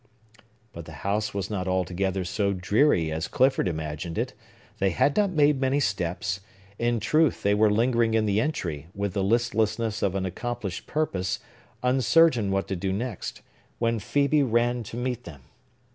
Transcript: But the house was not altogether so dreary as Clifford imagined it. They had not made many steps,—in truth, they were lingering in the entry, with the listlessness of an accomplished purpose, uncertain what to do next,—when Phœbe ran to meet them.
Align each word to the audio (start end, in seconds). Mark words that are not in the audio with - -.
But 0.73 0.85
the 0.85 0.93
house 1.05 1.31
was 1.31 1.51
not 1.51 1.67
altogether 1.67 2.25
so 2.25 2.53
dreary 2.53 3.11
as 3.11 3.27
Clifford 3.27 3.67
imagined 3.67 4.17
it. 4.17 4.33
They 4.79 4.89
had 4.89 5.15
not 5.15 5.29
made 5.29 5.61
many 5.61 5.79
steps,—in 5.79 6.99
truth, 6.99 7.43
they 7.43 7.53
were 7.53 7.69
lingering 7.69 8.15
in 8.15 8.25
the 8.25 8.41
entry, 8.41 8.87
with 8.95 9.13
the 9.13 9.23
listlessness 9.23 10.01
of 10.01 10.15
an 10.15 10.25
accomplished 10.25 10.87
purpose, 10.87 11.37
uncertain 11.83 12.49
what 12.49 12.67
to 12.69 12.75
do 12.75 12.91
next,—when 12.91 13.99
Phœbe 13.99 14.43
ran 14.43 14.81
to 14.85 14.97
meet 14.97 15.25
them. 15.25 15.43